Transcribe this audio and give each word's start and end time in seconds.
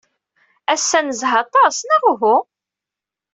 Ass-a, 0.73 0.99
nezha 1.01 1.29
aṭas, 1.43 1.75
neɣ 1.89 2.03
uhu? 2.11 2.37